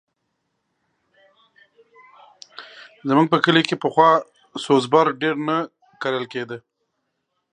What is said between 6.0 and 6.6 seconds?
کرل کېدی.